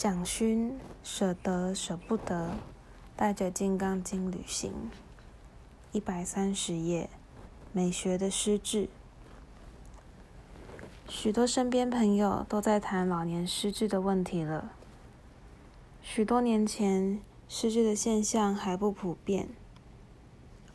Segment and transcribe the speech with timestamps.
[0.00, 2.52] 蒋勋舍得舍不得，
[3.14, 4.72] 带着《金刚经》旅行。
[5.92, 7.10] 一百三十页，
[7.70, 8.88] 美学的失智。
[11.06, 14.72] 许多身边朋友都在谈老年失智的问题了。
[16.00, 19.50] 许多年前，失智的现象还不普遍。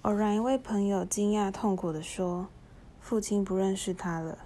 [0.04, 2.50] 偶然一位朋友惊讶痛苦地说
[3.02, 4.38] ：“父亲不认识他了。”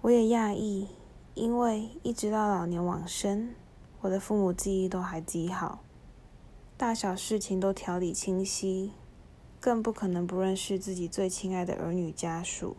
[0.00, 0.88] 我也讶异。
[1.34, 3.54] 因为一直到老年往生，
[4.02, 5.80] 我的父母记忆都还极好，
[6.76, 8.92] 大小事情都条理清晰，
[9.60, 12.76] 更不可能不认识自己最亲爱的儿女家属。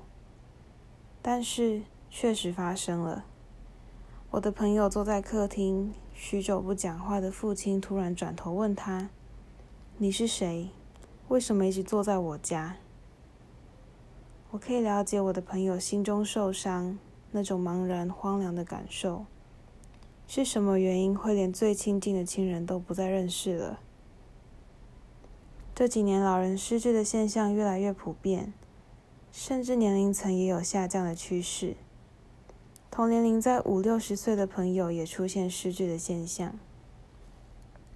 [1.21, 3.25] 但是确实发生了，
[4.31, 9.09] 我的朋友坐在客厅，许久不讲话的父亲突然转头问他
[9.99, 10.69] ：“你是谁？
[11.27, 12.77] 为什么一直坐在我家？”
[14.51, 16.97] 我可以了解我的朋友心中受伤。
[17.31, 19.25] 那种茫然荒凉的感受，
[20.27, 23.79] 是什么原因会连最亲近的亲人都不再认识了？
[25.73, 28.53] 这几年老人失智的现象越来越普遍，
[29.31, 31.75] 甚至年龄层也有下降的趋势。
[32.89, 36.57] 同年龄在五六十岁的朋友也出现失智的现象。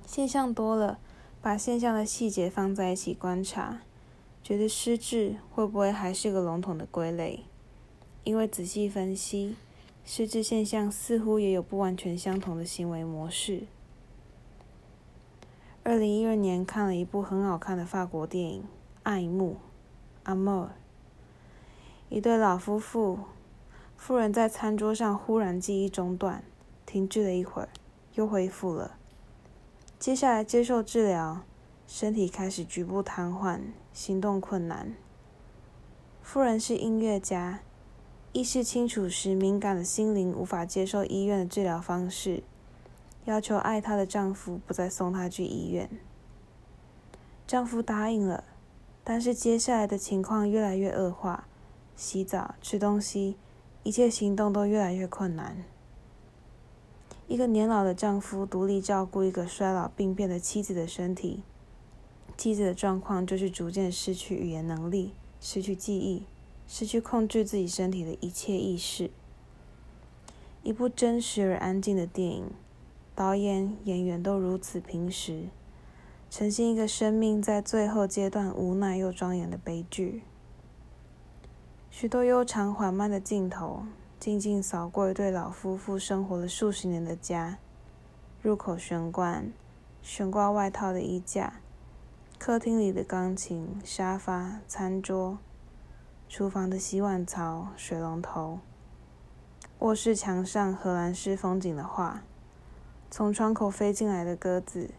[0.06, 1.00] 现象多了，
[1.42, 3.80] 把现象的细节放在一起观察，
[4.44, 7.46] 觉得失智会不会还是个笼统的归类？
[8.24, 9.56] 因为仔细分析，
[10.06, 13.64] 失智现象似乎也有不完全相同的行为模式。
[15.84, 18.62] 二零一二年看了一部很好看的法国电影
[19.04, 19.58] 《爱慕》
[20.32, 20.68] （Amour）。
[22.10, 23.20] 一对老夫妇，
[23.98, 26.44] 妇人在餐桌上忽然记忆中断，
[26.86, 27.70] 停滞了一会儿，
[28.16, 28.98] 又恢复了。
[29.98, 31.42] 接下来接受治疗，
[31.88, 33.62] 身体开始局部瘫痪，
[33.94, 34.94] 行动困难。
[36.22, 37.62] 夫人是音乐家。
[38.32, 42.44] 意识清楚时，敏感的心灵无法接受医院的治疗方式，
[43.26, 45.90] 要求爱她的丈夫不再送她去医院。
[47.48, 48.44] 丈夫答应了，
[49.04, 51.48] 但是接下来的情况越来越恶化，
[51.96, 53.36] 洗澡、吃东西，
[53.82, 55.64] 一切行动都越来越困难。
[57.28, 61.42] 一个年老的丈夫独立照顾一个衰老病变的妻子的身体，
[62.38, 66.26] 妻子的状况就是逐渐失去语言能力，失去记忆。
[66.72, 69.10] 失去控制自己身体的一切意识。
[70.62, 72.52] 一部真实而安静的电影，
[73.16, 75.48] 导演、演员都如此平实，
[76.30, 80.22] 呈现一个生命在最后阶段无奈又庄严的悲剧。
[81.90, 83.86] 许多悠长缓慢的镜头，
[84.20, 87.58] 静静扫过一对老夫妇生活了数十年的家：
[88.44, 89.42] 入口悬挂、
[90.04, 91.62] 悬挂外套的衣架，
[92.38, 95.40] 客厅里的钢琴、沙发、餐桌。
[96.30, 98.60] 厨房的洗碗槽、水龙头，
[99.80, 102.22] 卧室墙上荷兰式风景的画，
[103.10, 104.92] 从窗口飞进来的鸽子，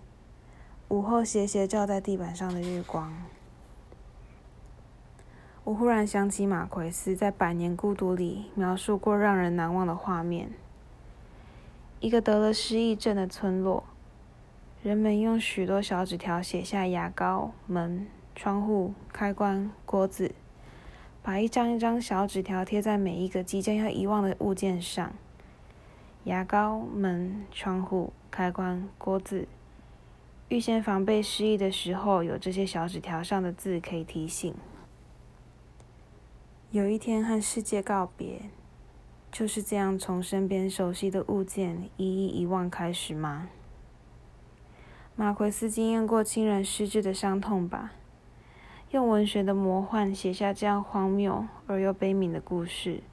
[0.88, 3.14] 午后斜斜照在地板上的日光。
[5.62, 10.50] 我忽然想起马奎斯在《百年孤独》里描述过让人难忘的画面：
[12.00, 13.84] 一个得了失忆症的村落，
[14.82, 20.34] 人们用许多小纸条写下牙膏、门、窗户、开关、锅子。
[21.22, 25.12] 把一张一张小纸条贴在每一个即将要遗忘的物件上。
[26.25, 29.48] 牙膏、门、窗户、开关、锅子，
[30.48, 34.54] 预先防备失忆的时候，有这些小纸条上的字可以提醒。
[36.70, 38.42] 有一天和世界告别，
[39.32, 43.48] 就是这样从身边熟悉的物件一一遗忘开始吗？
[45.16, 47.92] 马奎斯经验过亲人失智的伤痛吧？
[48.90, 53.04] 用文学的魔幻写下这样荒谬而又悲悯的故事。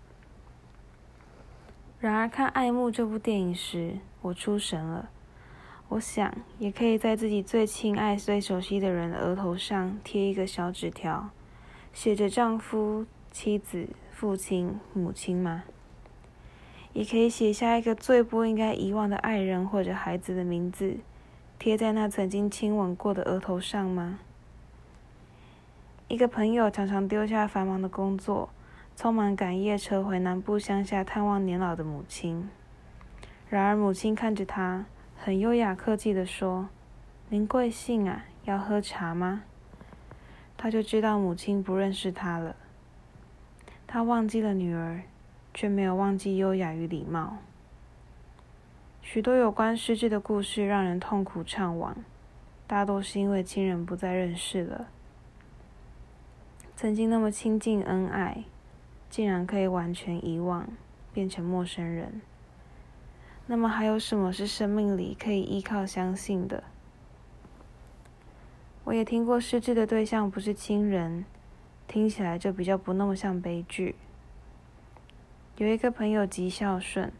[1.99, 5.09] 然而，看《爱慕》这部电影时，我出神了。
[5.89, 11.29] 我想，也可以在自己最亲爱、最熟悉的人的额头上贴一个小纸条，
[11.93, 15.63] 写着丈夫、妻子、父亲、母亲吗？
[16.93, 20.97] 也可以写下一个最不应该遗忘的爱人或者孩子的名字，
[21.59, 24.19] 贴在那曾经亲吻过的额头上吗？
[26.09, 28.49] 一个朋友常常丢下繁忙的工作，
[28.95, 32.49] 匆忙赶夜车回南部乡下探望年老的母亲。
[33.49, 34.85] 然而母亲看着他，
[35.17, 36.69] 很优雅客气地说
[37.27, 38.23] ：“您贵姓啊？
[38.45, 39.43] 要喝茶吗？”
[40.55, 42.55] 他就知道母亲不认识他了。
[43.85, 45.01] 他忘记了女儿，
[45.53, 47.39] 却没有忘记优雅与礼貌。
[49.01, 51.91] 许多有关失智的故事让人痛苦怅惘，
[52.65, 54.87] 大多是因为亲人不再认识了。
[56.79, 58.43] 曾经那么亲近恩爱，
[59.09, 60.67] 竟然可以完全遗忘，
[61.11, 62.21] 变成陌生人。
[63.47, 66.63] 那么还有什么是生命里可以依靠相信的？
[68.83, 71.25] 我也听过失智的对象不是亲人，
[71.87, 73.95] 听起来就比较不那么像悲剧。
[75.57, 77.11] 有一个朋友极孝顺，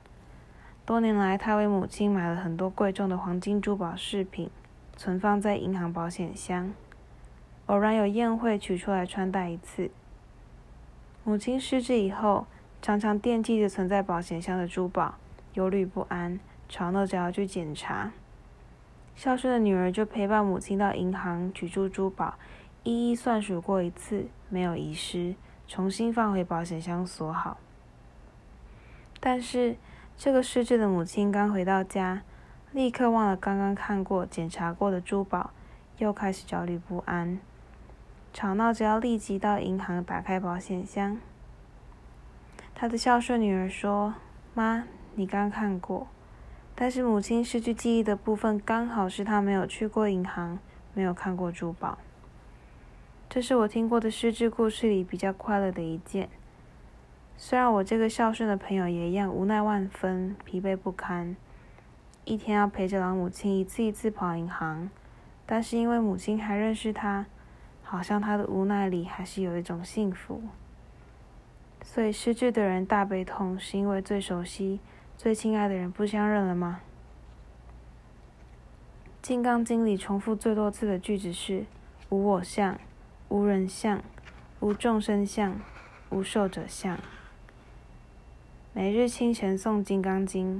[0.86, 4.52] 多年来他为母亲买了很多贵重的黄金珠宝饰品，
[4.96, 6.72] 存放在银行保险箱，
[7.68, 9.92] 偶然有宴会取出来穿戴一次。
[11.24, 12.48] 母亲失智以后，
[12.82, 15.16] 常常惦记着存在保险箱的珠宝，
[15.54, 18.14] 忧虑不安，吵闹着要去检查。
[19.16, 22.36] 孝顺的女儿就陪伴母亲到银行取出珠宝，
[22.84, 25.36] 一一算数过一次，没有遗失，
[25.68, 27.58] 重新放回保险箱锁好。
[29.20, 29.76] 但是
[30.16, 32.22] 这个失智的母亲刚回到家，
[32.72, 35.52] 立刻忘了刚刚看过、检查过的珠宝，
[35.98, 37.40] 又开始焦虑不安，
[38.38, 41.18] 吵闹着要立即到银行打开保险箱。
[42.76, 44.14] 他的孝顺女儿说
[44.54, 44.84] ：“妈，
[45.16, 46.06] 你刚看过。”
[46.76, 50.60] 但是母亲失去记忆的部分，刚好是她没有去过银行，
[50.94, 51.98] 没有看过珠宝。
[53.28, 56.30] 这是我听过的失智故事里比较快乐的一件。
[57.38, 61.36] 虽然我这个孝顺的朋友也一样无奈万分、疲惫不堪，
[62.24, 64.92] 一天要陪着老母亲一次一次跑银行，
[65.48, 67.26] 但是因为母亲还认识他，
[67.88, 70.44] 好像他的无奈里还是有一种幸福。
[71.82, 74.82] 所以失智的人大悲痛，是因为最熟悉。
[75.18, 76.82] 最亲爱的人不相认了吗？
[79.30, 81.66] 《金刚经》里重复最多次的句子是
[82.10, 82.78] “无我相，
[83.30, 84.04] 无人相，
[84.60, 85.60] 无众生相，
[86.10, 87.00] 无寿者相”。
[88.74, 90.58] 每日清晨诵《金刚经》，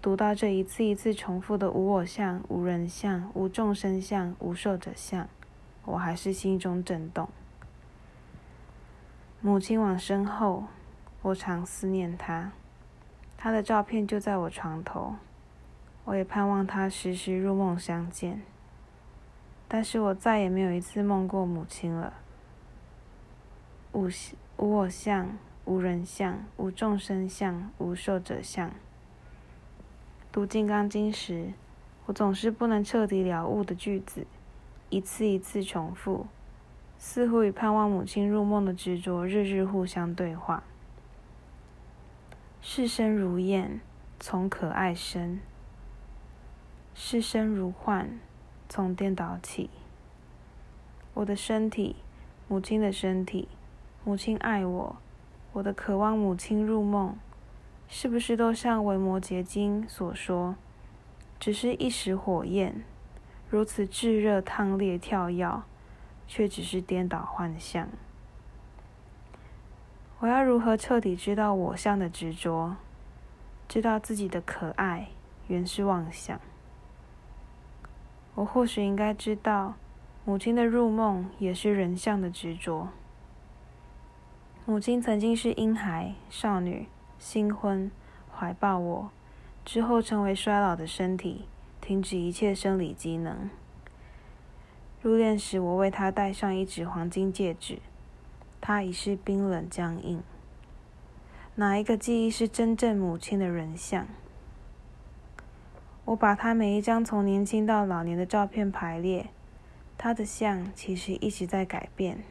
[0.00, 5.28] 读到这一次一次重复的“无我相，无人相，无众生相，无寿者相”，
[5.84, 7.28] 我还是心中震动。
[9.40, 10.64] 母亲往身后，
[11.22, 12.52] 我常思念她。
[13.36, 15.16] 她的照片就在我床头，
[16.04, 18.42] 我也盼望她时时入梦相见。
[19.66, 22.12] 但是我再也没有一次梦过母亲了。
[23.92, 24.08] 无
[24.58, 28.70] 无我相，无人相，无众生相，无寿者相。
[30.30, 31.52] 读《金刚经》时，
[32.06, 34.26] 我总是不能彻底了悟的句子，
[34.92, 36.26] 一次一次重复，
[36.98, 40.64] 似乎与盼望母亲入梦的执着日日互相对话。
[42.60, 43.80] 视生如燕，
[44.20, 45.38] 从可爱生；
[46.94, 48.20] 视生如幻，
[48.68, 49.70] 从颠倒起。
[51.14, 51.96] 我的身体，
[52.46, 53.48] 母亲的身体，
[54.04, 54.96] 母亲爱我，
[55.54, 57.16] 我的渴望母亲入梦，
[57.88, 60.54] 是不是都像《维摩诘经》所说，
[61.40, 62.84] 只是一时火焰，
[63.52, 65.62] 如此炙热、烫烈、跳跃，
[66.26, 67.86] 却只是颠倒幻象？
[70.20, 72.76] 我要如何彻底知道我相的执着？
[73.68, 75.08] 知道自己的可爱
[75.48, 76.40] 原是妄想。
[78.36, 79.74] 我或许应该知道，
[80.24, 82.88] 母亲的入梦也是人相的执着。
[84.64, 86.88] 母亲曾经是婴孩、少女，
[87.18, 87.90] 新婚，
[88.34, 89.10] 怀抱我，
[89.62, 91.44] 之后成为衰老的身体，
[91.92, 93.50] 停止一切生理机能。
[95.02, 97.80] 入殓时，我为她戴上一指黄金戒指。
[98.62, 100.22] 他已是冰冷僵硬。
[101.56, 104.06] 哪一个记忆是真正母亲的人像？
[106.06, 109.26] 我把他每一张从年轻到老年的照片排列，
[109.98, 112.22] 他的像其实一直在改变。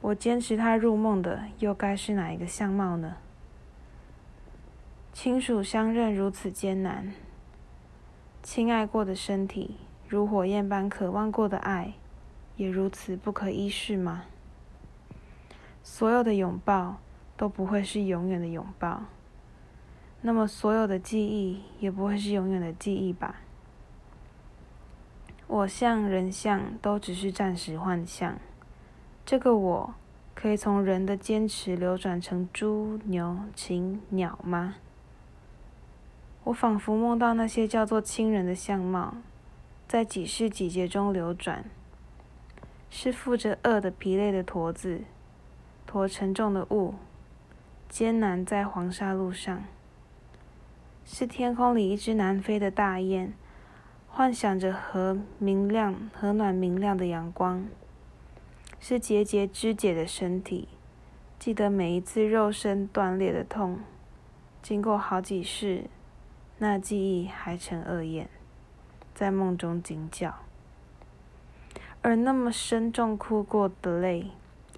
[0.00, 3.18] 我坚持他入梦的又该是哪一个相貌呢？
[5.12, 7.12] 亲属相认如此艰难，
[8.42, 9.76] 亲爱过的身体
[10.08, 11.92] 如火焰般渴望过的爱，
[12.56, 14.24] 也如此不可一世吗？
[15.82, 16.96] 所有的拥抱
[17.36, 19.04] 都不会是永远的拥抱，
[20.22, 23.36] 那么所有的记忆也不会是永远的记忆吧？
[25.46, 28.38] 我像人像都只是暂时幻象，
[29.26, 29.94] 这个我
[30.34, 34.76] 可以从人的坚持流转成猪、牛、禽、鸟吗？
[36.44, 39.14] 我仿佛梦到那些叫做亲人的相貌，
[39.86, 41.64] 在几世几劫中流转，
[42.88, 45.02] 是负着恶的疲累的驼子。
[45.86, 46.94] 驮沉重的物，
[47.88, 49.64] 艰难在黄沙路上。
[51.04, 53.34] 是天空里一只南飞的大雁，
[54.08, 57.66] 幻想着和明亮、和暖明亮的阳光。
[58.78, 60.68] 是节节肢解的身体，
[61.38, 63.80] 记得每一次肉身断裂的痛。
[64.62, 65.84] 经过好几世，
[66.62, 68.28] 那记忆还成恶雁，
[69.14, 70.36] 在梦中惊叫。
[72.02, 74.30] 而那么深重哭过的泪。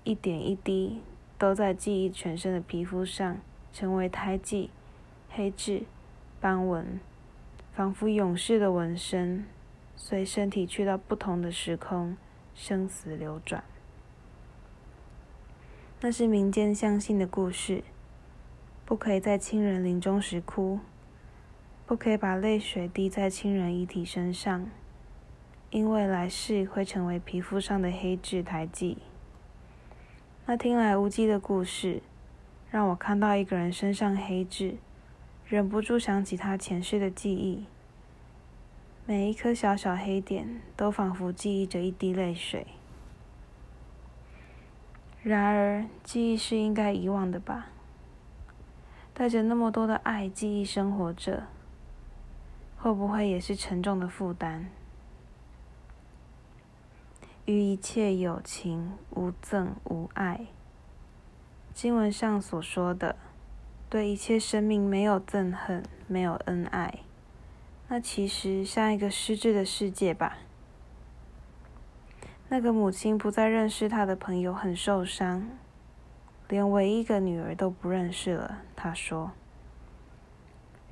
[0.04, 1.00] 一点一滴
[1.38, 3.38] 都在记忆全身的皮肤上，
[3.72, 4.70] 成为胎记、
[5.30, 5.84] 黑痣、
[6.40, 6.98] 斑纹，
[7.72, 9.46] 仿佛勇士的纹身，
[9.94, 12.16] 随身体去到不同的时空，
[12.52, 13.62] 生死流转。
[16.00, 17.84] 那是民间相信的故事，
[18.84, 20.80] 不可以在亲人临终时哭，
[21.92, 24.66] 不可以把泪水滴在亲人遗体身上，
[25.68, 28.96] 因为来世会成为皮肤上的黑痣胎记。
[30.46, 32.00] 那听来无稽的故事，
[32.70, 34.76] 让我看到一个人身上黑痣，
[35.46, 37.66] 忍不住想起他前世的记忆。
[39.04, 42.68] 每一颗小小黑点，都仿佛记忆着一滴泪水。
[45.22, 47.66] 然而，记忆是应该遗忘的吧？
[49.12, 51.48] 带着那么多的爱，记忆生活着，
[52.82, 54.64] 会不会也是沉重的负担？
[57.44, 60.46] 于一切有情无憎无爱。
[61.72, 63.14] 经文上所说的，
[63.88, 67.04] 对一切生命没有憎恨，没有恩爱，
[67.86, 70.38] 那其实像一个失智的世界吧。
[72.48, 75.48] 那个母亲不再认识她的朋友，很受伤，
[76.48, 78.62] 连唯一一个女儿都不认识了。
[78.74, 79.30] 她说。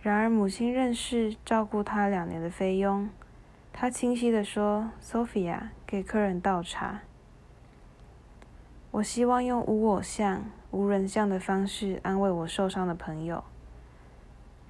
[0.03, 3.11] 然而母亲认识照顾他两年的菲佣，
[3.71, 7.03] 他清晰地说：“Sophia，给客人倒茶。
[8.93, 13.45] 我希望用无我相、无人相的方式安慰我受伤的朋友。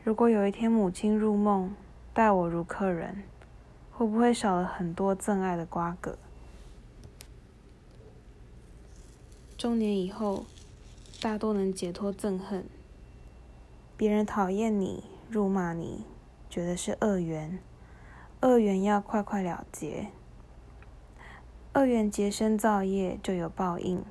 [0.02, 1.72] 如果有一天母亲入梦，
[2.12, 3.22] 待我如客人，
[3.92, 6.18] 会不会少了很多憎爱的瓜葛？”
[9.56, 10.44] 中年以后，
[11.20, 12.64] 大多能解脱憎恨。
[13.96, 16.04] 别人讨厌你、辱骂你，
[16.48, 17.60] 觉得是恶缘，
[18.40, 20.08] 恶缘要快快了结。
[21.74, 24.04] 恶缘结生造业，就有报应。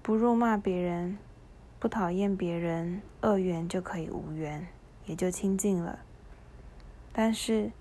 [0.00, 1.18] 不辱骂别人，
[1.80, 4.68] 不讨厌别人，恶缘就可以无缘，
[5.06, 5.98] 也就清净了。
[7.12, 7.72] 但是，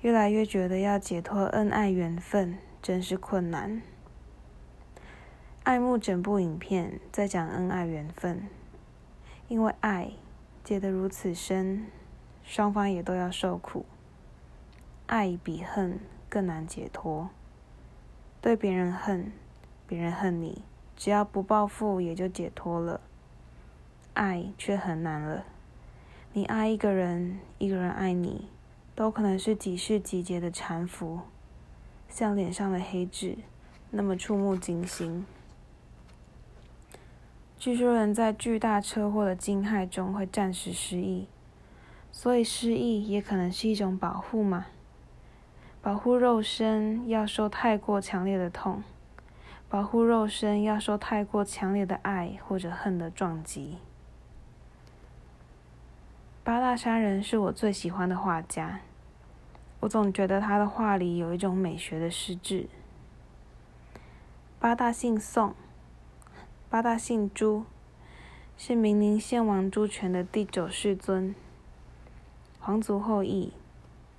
[0.00, 3.82] 越来越觉得要解脱恩爱缘分，真是困难。
[5.64, 8.48] 爱慕整部影片在讲恩爱缘分，
[9.48, 10.12] 因为爱
[10.70, 11.86] 结得如此深，
[12.44, 13.84] 双方也都要受苦。
[15.08, 15.98] 爱比恨
[16.28, 17.28] 更难解脱。
[18.40, 19.32] 对别人恨，
[19.88, 20.62] 别人恨你，
[20.96, 23.00] 只要不报复也就解脱了。
[24.14, 25.44] 爱却很难了。
[26.34, 28.48] 你爱一个人，一个人爱你，
[28.94, 31.18] 都可能是几世几劫的缠缚，
[32.08, 33.38] 像脸上的黑痣，
[33.90, 35.26] 那么触目惊心。
[37.60, 41.28] 据说人在巨大车祸的惊骇中会暂时失忆，
[42.10, 44.68] 所以失忆也可能是一种保护嘛？
[45.82, 48.82] 保护肉身要受太过强烈的痛，
[49.68, 53.76] 保护肉身要受太过强烈的爱或者恨的撞击。
[56.42, 58.80] 八大山人是我最喜欢的画家，
[59.80, 62.70] 我总觉得他的画里有一种美学的失智。
[64.58, 65.54] 八大姓宋。
[66.70, 67.64] 八大姓朱，
[68.56, 71.34] 是明宁献王朱权的第九世尊，
[72.60, 73.52] 皇族后裔。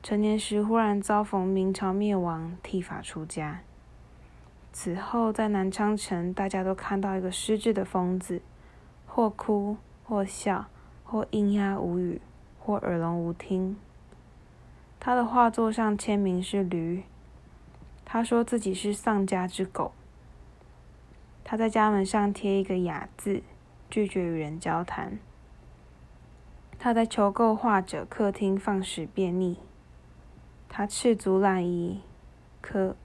[0.03, 3.62] 成年时忽然遭逢明朝灭亡，剃发出家。
[4.74, 8.41] 此后在南昌城，大家都看到一个失智的疯子，
[9.08, 10.65] 或哭或笑，
[11.05, 12.20] 或咿呀无语，
[12.60, 13.77] 或耳聋无听。
[15.00, 17.03] 他的画作上签名是驴，
[18.03, 19.93] 他说自己是丧家之狗。
[21.43, 23.43] 他在家门上贴一个“雅”字，
[23.89, 25.19] 拒绝与人交谈。
[26.79, 29.57] 他在求购画者客厅放屎便溺。
[30.69, 32.01] 他赤足烂衣，
[32.62, 32.95] 歌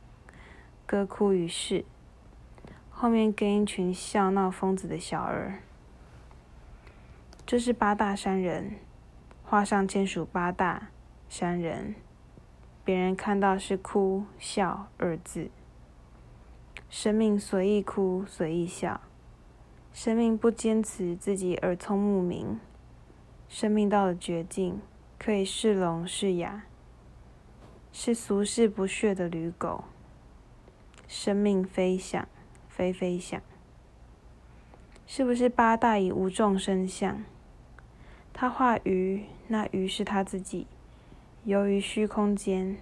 [0.87, 1.85] 歌哭于世。
[2.91, 5.61] 后面跟一群笑闹疯子的小儿。
[7.45, 8.77] 这是八大山人，
[9.45, 10.89] 画上签署八大
[11.29, 11.95] 山人，
[12.85, 15.51] 别人看到是哭笑二字。
[16.99, 19.01] 生命随意哭，随意笑；
[19.93, 22.59] 生命不坚持自己耳聪目明；
[23.51, 24.81] 生命到了绝境，
[25.19, 26.63] 可以是聋是哑，
[27.93, 29.85] 是俗世不屑的驴狗。
[31.07, 32.27] 生命飞翔，
[32.71, 33.43] 飞飞翔，
[35.07, 37.23] 是不是八大以无众生相？
[38.33, 40.67] 他画鱼，那鱼是他自己，
[41.45, 42.79] 游于虚空间。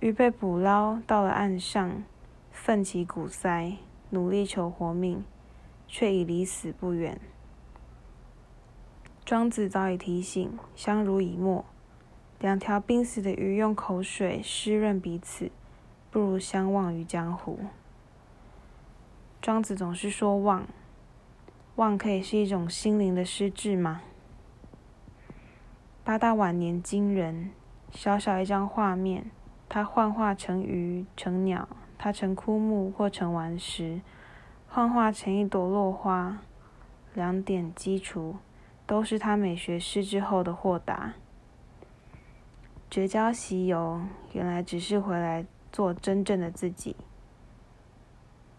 [0.00, 2.02] 鱼被捕捞到了岸上。
[2.50, 3.76] 奋起骨塞，
[4.10, 5.24] 努力求活命，
[5.86, 7.20] 却已离死不远。
[9.24, 11.64] 庄子早已提醒：相濡以沫，
[12.40, 15.50] 两条濒死的鱼用口水湿润彼此，
[16.10, 17.60] 不如相忘于江湖。
[19.40, 20.66] 庄子总是说忘，
[21.76, 24.02] 忘可以是一种心灵的失智吗？
[26.02, 27.52] 八大晚年惊人，
[27.92, 29.30] 小小一张画面，
[29.68, 31.68] 他幻化成鱼，成鸟，
[32.02, 34.00] 他成枯木或成顽石，
[34.66, 36.38] 幻化成一朵落花，
[37.12, 38.36] 两点基础，
[38.86, 41.12] 都是他美学失之后的豁达。
[42.90, 44.00] 绝交西游，
[44.32, 46.96] 原来只是回来做真正的自己。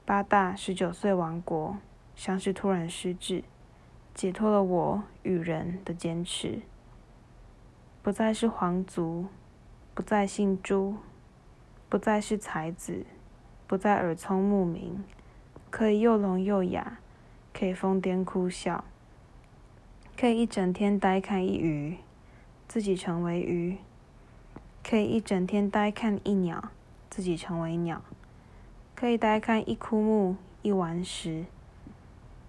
[0.06, 1.80] 八大十九岁亡国，
[2.16, 3.44] 像是突然失智，
[4.14, 6.62] 解脱了我与人的坚持。
[8.04, 9.26] 不再是皇族，
[9.96, 10.98] 不再姓朱，
[11.90, 13.04] 不再是才子，
[13.72, 15.02] 不再耳聪目明，
[15.70, 17.00] 可以又聋又哑，
[17.54, 18.84] 可以疯癫哭笑，
[20.18, 21.96] 可以一整天呆看一鱼，
[22.68, 23.78] 自己成为鱼；
[24.84, 26.70] 可以一整天呆看一鸟，
[27.10, 28.00] 自己成为鸟；
[28.94, 31.46] 可以呆看一枯木、一顽石，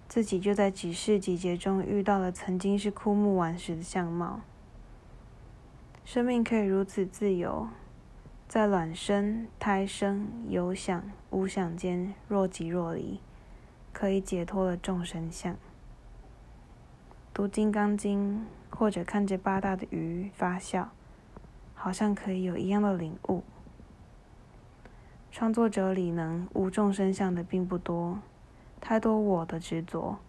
[0.09, 4.41] 自己就在几世几劫中遇到了曾经是枯木顽石的相貌。
[6.03, 7.69] 生命可以如此自由，
[8.53, 13.19] 在卵生、胎生、有想、无想间若即若离，
[13.91, 15.55] 可以解脱了众生相。
[17.33, 18.45] 读《金刚经》
[18.77, 20.91] 或者看着八大的鱼发笑，
[21.73, 23.41] 好像可以有一样的领悟。
[25.31, 28.19] 创作者里能无众生相的并不多，
[28.79, 30.19] 太多我的执着，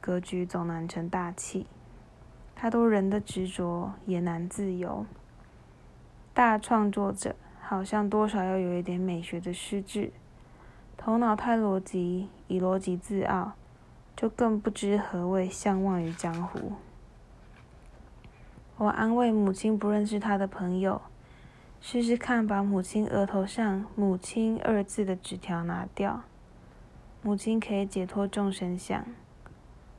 [0.00, 1.68] 格局总难成大器。
[2.56, 5.06] 太多人的执着也难自由。
[6.36, 10.12] 大创作者好像多少要有一点美学的失智，
[10.94, 13.54] 头脑太逻辑，以逻辑自傲，
[14.14, 16.72] 就更不知何谓相忘于江湖。
[18.76, 21.00] 我安慰母亲不认识他的朋友，
[21.80, 26.24] 试试看把母亲额头上“母亲”二字的纸条拿掉，
[27.22, 29.06] 母亲可以解脱众生相。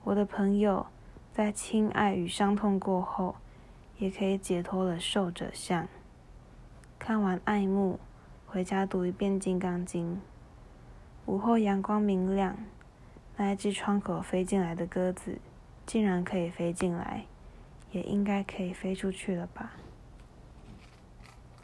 [0.04, 0.86] 我的朋友。
[1.34, 3.36] 在亲爱与伤痛过后，
[4.00, 5.88] 也可以解脱了受者相。
[7.00, 8.00] 看完爱慕，
[8.48, 10.16] 回家读一遍《金刚经》。
[11.26, 12.58] 午后阳光明亮，
[13.38, 15.38] 那一只窗口飞进来的鸽子，
[15.86, 17.26] 竟然可以飞进来，
[17.92, 19.74] 也应该可以飞出去了吧。